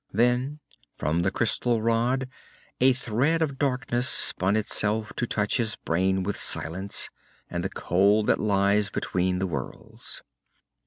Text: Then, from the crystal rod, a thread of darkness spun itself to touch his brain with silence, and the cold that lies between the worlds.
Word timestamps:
Then, 0.11 0.61
from 0.97 1.21
the 1.21 1.29
crystal 1.29 1.79
rod, 1.83 2.27
a 2.79 2.91
thread 2.91 3.43
of 3.43 3.59
darkness 3.59 4.09
spun 4.09 4.55
itself 4.55 5.13
to 5.15 5.27
touch 5.27 5.57
his 5.57 5.75
brain 5.75 6.23
with 6.23 6.39
silence, 6.41 7.11
and 7.51 7.63
the 7.63 7.69
cold 7.69 8.25
that 8.25 8.39
lies 8.39 8.89
between 8.89 9.37
the 9.37 9.45
worlds. 9.45 10.23